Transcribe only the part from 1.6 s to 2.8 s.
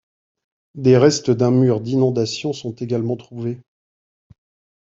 d'inondation sont